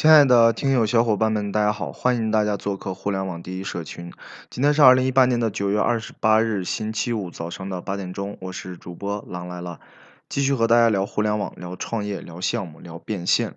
[0.00, 1.90] 亲爱的听友小伙伴们，大家好！
[1.90, 4.12] 欢迎大家做客互联网第一社群。
[4.48, 9.80] 今天是二零一八年的九月二十八日，星期五早上的八点钟，我是主播狼来了，
[10.28, 13.56] 继续和大家聊互联网、聊创业、聊项目、聊变现。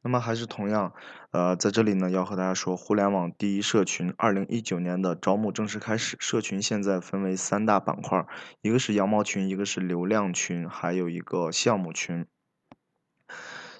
[0.00, 0.94] 那么还是同样，
[1.30, 6.16] 呃，在这里呢，要和大家说，互联网第一社群二零一九年的招募正式开始。
[6.18, 8.24] 社群现在分为三大板块，
[8.62, 12.24] 一个是羊毛群，一个是流量群，还有一个项目群。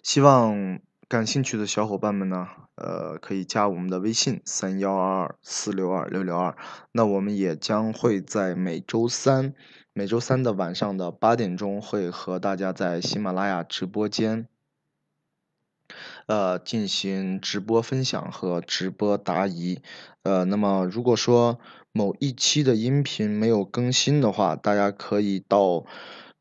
[0.02, 0.78] 希望。
[1.09, 6.56] 感兴趣的小伙伴们呢，呃，可以加我们的微信三幺二二四六二六六二。
[6.91, 9.55] 那我们也将会在每周三，
[9.92, 14.48] 每周三的晚上的八点钟，会和大家在喜马拉雅直播间，
[16.27, 19.80] 呃，进行直播分享和直播答疑。
[20.25, 21.61] 呃，那么如果说
[21.92, 25.84] 某一期的音频没有更新的话，大家可以到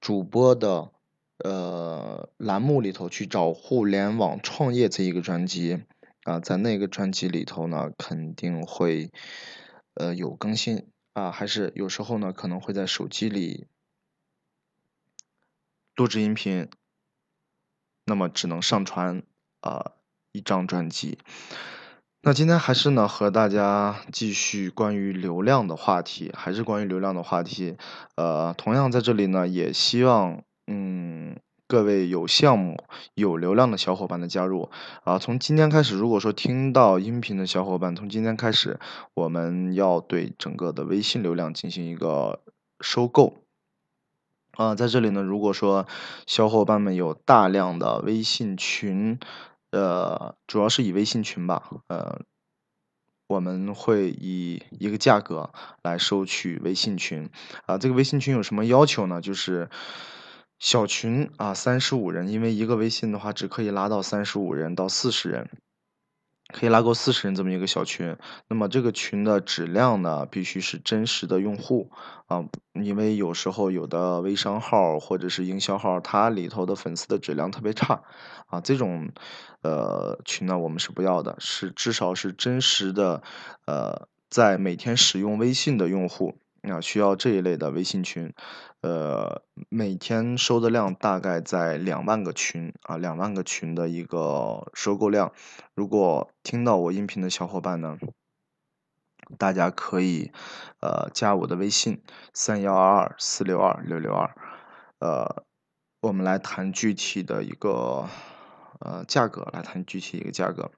[0.02, 0.95] 主播的。
[1.44, 5.84] 呃，栏目里头去找互联网创业这一个专辑
[6.24, 9.12] 啊，在那个专辑里头呢，肯定会
[9.96, 13.68] 呃有更新啊，还是有时候呢可能会在手机里
[15.94, 16.70] 录制音频，
[18.06, 19.22] 那么只能上传
[19.60, 19.92] 啊
[20.32, 21.20] 一张专辑。
[22.22, 27.76] 那今天还是呢和大家继续关于流量的话题，还是关于流量的话题。
[28.16, 30.42] 呃，同样在这里呢，也希望。
[30.68, 34.72] 嗯，各位有项目、有流量的小伙伴的加入
[35.04, 35.20] 啊！
[35.20, 38.80] 从今天开始，如果说听到音频的小伙伴，从今天开始，
[39.14, 42.42] 我们要对整个的微信流量进行一个
[42.80, 43.36] 收购
[44.54, 44.74] 啊！
[44.74, 45.86] 在这里呢，如果说
[46.26, 49.20] 小伙伴们有大量的微信群，
[49.70, 52.22] 呃，主要是以微信群吧，呃，
[53.28, 55.52] 我们会以一个价格
[55.84, 57.30] 来收取微信群
[57.68, 57.78] 啊！
[57.78, 59.22] 这个微信群有什么要求呢？
[59.22, 59.70] 就是。
[60.58, 65.50] 小群啊，三十五人，因为一个微信的话，只可以拉到三十五人到四十人，
[66.54, 68.16] 可以拉够四十人这么一个小群。
[68.48, 71.92] 那么这个群的质量呢，必须是真实的用户
[72.28, 78.04] 啊，因为有时候有的微商号或者是营销号，它里头的粉丝的质量特别差
[78.48, 79.12] 啊，这种
[79.62, 83.22] 呃群呢，我们是不要的，是至少是真实的
[83.68, 86.40] 呃，在每天使用微信的用户。
[86.72, 88.34] 啊，需要这一类的微信群，
[88.82, 95.32] 呃，每天收的量大概在两万个群啊，两万个群的一个收购量。
[95.74, 97.98] 如果听到我音频的小伙伴呢，
[99.38, 100.32] 大家可以
[100.82, 102.02] 呃加我的微信
[102.34, 104.36] 三幺二二四六二六六二，
[105.00, 105.44] 呃，
[106.02, 108.08] 我们来谈具体的一个
[108.80, 110.72] 呃价格，来谈具体一个价格。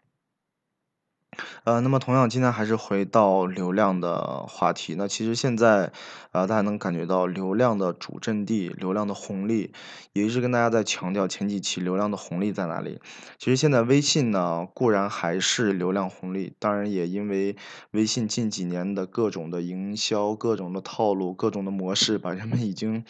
[1.63, 4.95] 呃，那么同样，今天还是回到流量的话题。
[4.97, 5.91] 那其实现在，
[6.31, 9.73] 呃，大家能感觉到流量的主阵地、流量的红利，
[10.13, 12.99] 也一直跟大家在强调前几期流量的红利在哪里。
[13.37, 17.55] 其实现在微信呢，固然还是流量红利，当然也因为
[17.91, 23.03] 微信近几年的各种的营销、各种的套路、各种的模式，把人们已经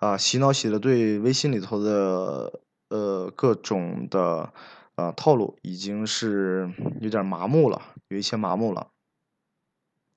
[0.00, 4.52] 啊洗脑洗的对微信里头的呃各种的。
[4.96, 8.88] 啊，套路已经是有点麻木了，有一些麻木了。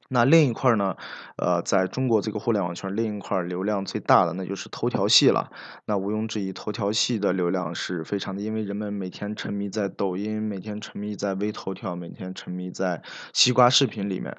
[0.09, 0.95] 那另一块呢？
[1.35, 5.51] 呃，在中国这个互联网圈，另一块流量最大的那就是头条系了。
[5.85, 14.37] 那毋庸置疑，头条系的流量是非常的，因为人们每天沉迷在抖音，每天沉迷在微头条，每天沉迷在西瓜视频里面。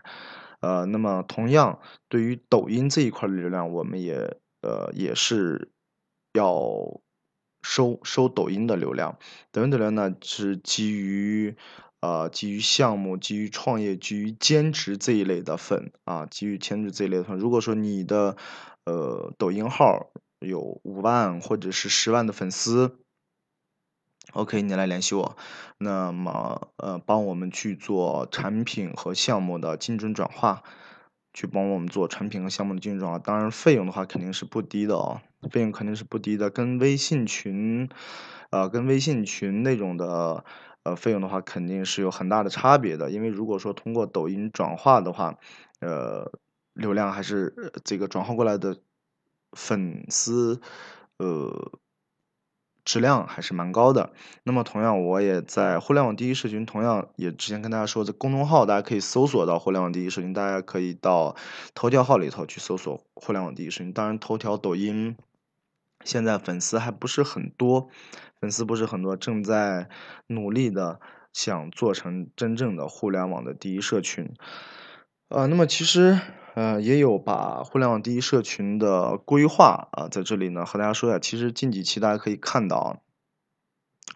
[0.61, 5.71] 呃，那么同样，对于抖音这一块的流量，我们也呃也是
[6.33, 7.01] 要。
[7.71, 9.19] 收收抖音的流量，
[9.53, 11.55] 抖音的流量呢是基于
[12.01, 17.37] 呃基于项目、基于创业、基于兼职这一类的粉啊，基于兼职这一类的粉。
[17.39, 18.39] 如果说你的
[18.85, 22.97] 呃抖音号有五万或者是十万的粉丝
[24.33, 25.37] ，OK，你来联系我，
[25.77, 30.63] 那么呃帮我们去做产品和项目的精准转化。
[31.39, 35.21] 去帮我们做产品和项目的精准啊，当然费用的话肯定是不低的哦，
[35.53, 37.89] 费用肯定是不低的，跟微信群，
[38.51, 40.45] 呃，跟微信群那种的，
[40.83, 45.39] 呃，费用的话肯定是有很大的差别的，因为如果说通过抖音转化的话，
[45.79, 46.33] 呃，
[46.75, 48.77] 流量还是这个转化过来的
[49.53, 50.61] 粉丝，
[51.19, 51.79] 呃。
[52.89, 54.15] 质量还是蛮高的。
[54.45, 61.37] 那么同样，我也在互联网第一社群，同样也之前跟大家说，这公众号大家可以搜索到互联网第一社群，大家可以到
[61.75, 63.93] 头条号里头去搜索互联网第一社群。
[63.93, 65.19] 当然，头条、抖音
[66.03, 67.91] 现在粉丝还不是很多，
[68.41, 69.91] 粉丝不是很多，正在
[70.27, 70.99] 努力的
[71.35, 74.33] 想做成真正的互联网的第一社群。
[75.29, 76.21] 呃，那么其实。
[76.55, 81.19] 呃，也有把互联网第一社群的规划啊，在这里呢和大家说一下。
[81.21, 83.01] 其实近几期大家可以看到，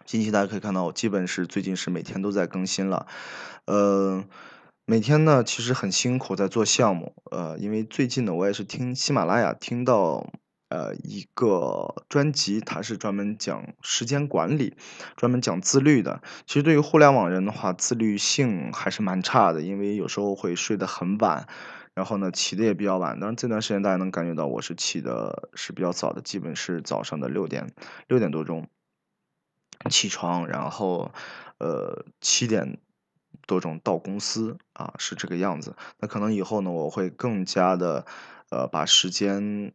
[0.05, 3.07] 近期大家可以看到，我基本是最近是每天都在更新了，
[3.65, 4.25] 呃，
[4.85, 10.27] 每天呢其实很辛苦在做项目，呃，因为最近呢我也是听喜马拉雅听到。
[10.73, 14.75] 呃，一个专辑，它是专门讲时间管理，
[15.15, 16.23] 专门讲自律的。
[16.47, 21.47] 其实对于互联网人的话，自律性还是蛮差的，因为有时候会睡得很晚，
[21.93, 23.19] 然后呢起的也比较晚。
[23.19, 27.71] 当然这段时间大家能感觉到我是起的是比较早的，基本是早上的六点
[28.07, 28.67] 六点多钟
[29.91, 31.11] 起床，然后
[31.59, 32.79] 呃七点
[33.45, 35.75] 多钟到公司啊，是这个样子。
[35.99, 38.07] 那可能以后呢，我会更加的
[38.49, 39.71] 呃把时间。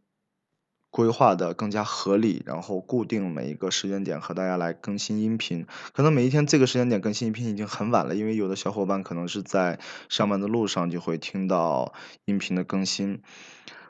[0.90, 5.66] 规划的更加合理，然后固定每一个时间点和大家来更新音频。
[5.92, 11.92] 可能每一天这个时间点更新音频已经很晚了，因为有的小伙伴可能是在上班的路上就会听到
[12.24, 13.20] 音频的更新，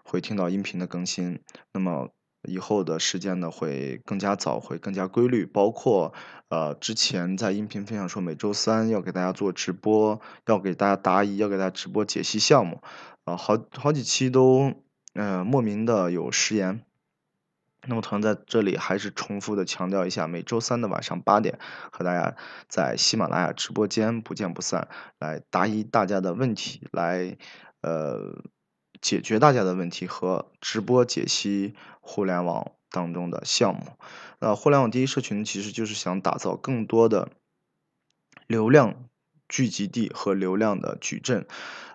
[0.03, 1.41] 会听到音频的更新。
[1.73, 2.09] 那么
[2.49, 5.47] 以后的时间呢会更加早，会更加规律。
[5.47, 6.12] 包括
[6.49, 12.83] 呃之前在音频分享说每周三要给大家做直播，要给大家答疑，要给大家直播解析项目，
[13.25, 14.73] 啊好好几期都
[15.15, 16.83] 呃莫名的有食言。
[17.88, 21.58] 那么，同样在这里还是重复的强调一下，每周三的晚上八点，
[21.90, 22.37] 和大家
[22.69, 24.88] 在喜马拉雅直播间不见不散，
[25.19, 27.38] 来答疑大家的问题，来
[27.81, 28.44] 呃
[29.00, 33.81] 解决大家的问题和直播解析互联网当中的项目。
[34.38, 37.31] 那互联网第一社群其实就是想打造更多的
[38.46, 39.08] 流量
[39.49, 41.46] 聚集地和流量的矩阵，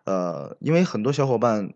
[0.05, 1.75] 呃，因为很多小伙伴。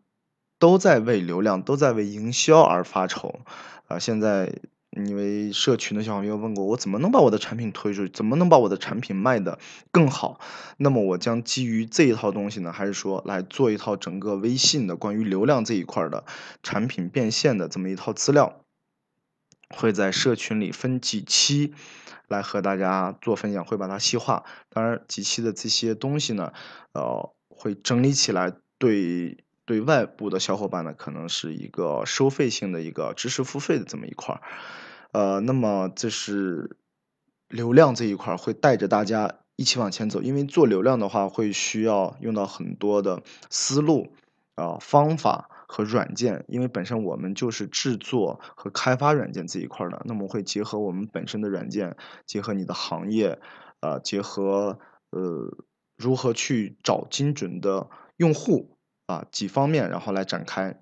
[0.59, 3.41] 都在为流量，都在为营销而发愁，
[3.87, 3.99] 啊！
[3.99, 4.53] 现在
[4.89, 8.11] 因为社群的小伙伴问过我，怎么能把我的产品推出去？
[8.11, 9.59] 怎么能把我的产品卖得
[9.91, 10.39] 更好？
[10.77, 16.25] 那么我将基于这一套东西呢，还是说来做一套整个微信的关于流量这一块的
[16.63, 18.61] 产品变现的这么一套资料，
[19.69, 21.75] 会在社群里分几期
[22.27, 24.43] 来和大家做分享，会把它细化。
[24.69, 26.51] 当然，几期的这些东西呢，
[26.93, 29.43] 呃，会整理起来对。
[29.67, 34.41] 对外部的小伙伴呢，可能是一个收费性的一个知识付费的这么一块儿，
[35.11, 36.77] 呃，那么这是
[37.49, 44.13] 流量这一块会带着大家一起往前走，因为做流量的话会需要用到很多的思路
[44.55, 53.37] 啊方法和软件，因为本身我们就是制作和开发软件这一块的，那么会结合我们本身的软件，结合你的行业，
[53.81, 54.79] 啊，结合
[55.09, 55.57] 呃
[55.97, 58.76] 如何去找精准的用户。
[59.07, 60.79] 啊，几方面，然后来展开，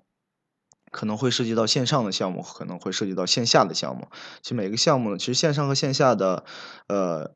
[0.90, 4.08] 可能会涉及到线上的项目，可能会涉及到线下的项目。
[4.42, 6.44] 其实每个项目呢，其实线上和线下的，
[6.88, 7.32] 呃，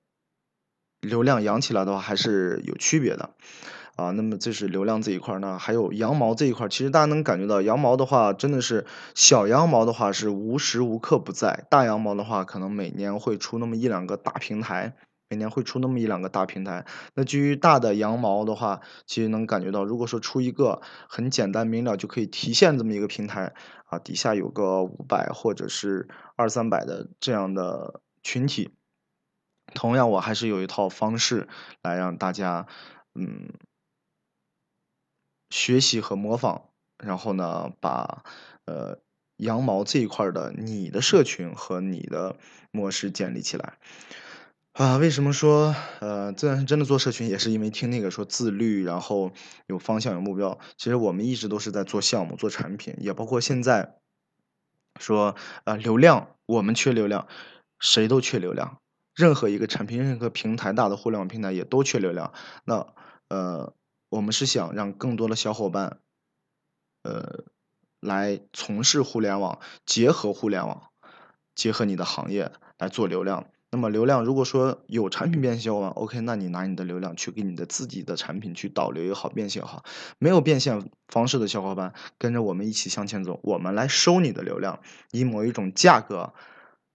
[1.01, 3.31] 流量养起来的话还是有区别的。
[3.97, 14.97] 啊，那么这是流量这一块呢，还有羊毛这一块，其实大家能感觉到，羊毛的话真的是小羊毛的话是无时无刻不在，大羊毛的话可能每年会出那么一两个大平台。
[15.31, 16.85] 每年会出那么一两个大平台，
[17.15, 23.55] 那基于大的羊毛的话，其实能感觉到，如果说出一个很简单明了就可以提现这么一个平台，
[23.85, 28.75] 啊，底下有个五百或者是二三百的这样的群体，
[29.73, 31.47] 同样我还是有一套方式
[31.81, 32.67] 来让大家，
[33.15, 33.53] 嗯，
[35.51, 36.63] 学习和模仿，
[36.99, 38.25] 然后呢，把
[38.65, 38.99] 呃
[39.37, 42.35] 羊毛这一块的你的社群和你的
[42.73, 43.79] 模式建立起来。
[44.73, 49.33] 啊，为什么说呃，自然真的做社群也是因为听那个说自律，然后
[49.67, 50.59] 有方向有目标。
[50.77, 53.97] 其实我们一直都是在做项目、做产品，也包括现在
[55.01, 55.35] 说
[55.65, 57.27] 呃流量，我们缺流量，
[57.81, 58.79] 谁都缺流量。
[59.15, 62.33] 任何一个产品、任何平台、大的互联网平台也都缺流量。
[62.65, 62.95] 那
[63.29, 63.75] 呃，
[64.09, 65.99] 我们是想让更多的小伙伴
[67.03, 67.45] 呃
[67.99, 70.91] 来从事互联网，结合互联网，
[71.57, 73.49] 结合你的行业来做流量。
[73.73, 79.85] 那么流量，如果说有产品变现啊，OK，那你拿你的流量去给你的自己的产品去导流也好，变现也好。
[80.19, 84.81] 没有变现方式的小伙伴，跟着我们一起向前走，我们来收你的流量，
[85.13, 86.35] 以某一种价格，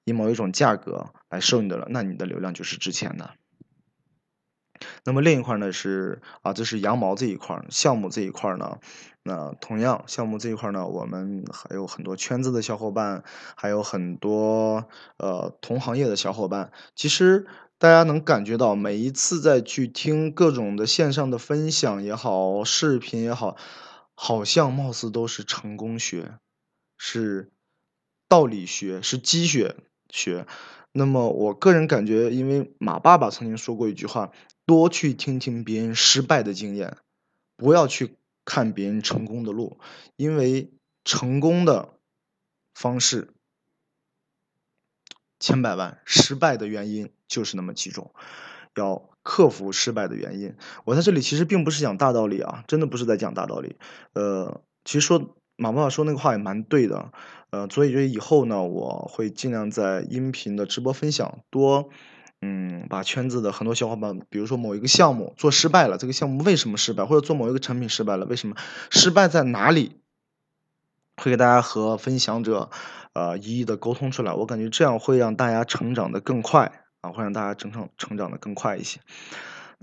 [0.03, 3.31] 以某一种价格来收你的了，那你的流量就是值钱的。
[5.05, 8.79] 那么另一块呢是啊，这是羊毛这一块项目这一块呢，
[9.21, 13.23] 那同样项目这一块呢，我们还有很多圈子的小伙伴，
[13.55, 16.71] 还有很多呃同行业的小伙伴。
[16.95, 17.45] 其实
[17.77, 23.55] 大家能感觉到，每一次在去听各种的线上的分享也好，视频也好，
[24.15, 26.39] 好像貌似都是成功学，
[26.97, 27.51] 是
[28.27, 29.75] 道理学，是积雪
[30.09, 30.47] 学。
[30.97, 34.31] 那么我个人感觉，因为马爸爸曾经说过一句话。
[34.67, 36.97] 多去听听别人失败的经验，
[37.55, 39.77] 不要去看别人成功的路，
[40.15, 40.73] 因为
[41.03, 41.99] 成功的
[42.73, 43.29] 方式
[45.39, 48.15] 千百万，失败的原因就是那么几种，
[48.75, 50.55] 要克服失败的原因。
[50.83, 53.75] 我在这里其实并不是讲大道理啊，真的不是在讲大道理。
[54.13, 57.11] 呃，其实说马爸爸说那个话也蛮对的，
[57.49, 61.89] 呃，所以就以后呢，我会尽量在音频的直播分享多。
[62.41, 67.05] 嗯，把圈子的很多小伙伴，比如说某一个项目做失败了，这个项目为什么失败？
[67.05, 68.55] 或者做某一个产品失败了，为什么？
[68.91, 70.01] 失败在哪里？
[71.17, 72.69] 会给大家和分享者，
[73.13, 74.33] 呃，一一的沟通出来。
[74.33, 78.99] 我感觉这样会让大家成长的更快啊，会让大家成长成长的更快一些。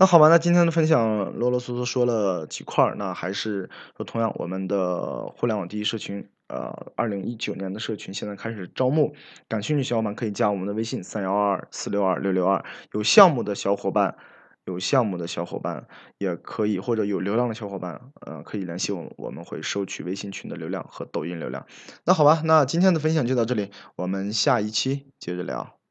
[0.03, 6.27] 那好吧，那今天的分享啰啰嗦嗦说了几块儿，那还是说同样，我们的互联网第一社群。
[6.49, 9.15] 呃，二零一九年的社群现在开始招募，
[9.47, 12.65] 感兴趣小伙伴可以加我们的微信三幺二四六二六六二。
[12.91, 14.17] 有项目的小伙伴，
[14.65, 21.65] 有项目的小伙伴也可以，或者有流量的小伙伴，呃，可以联系我，我们会收取微信群的流量和抖音流量。
[22.03, 25.82] 那好吧，那今天的分享就到这里，我们下一期接着聊。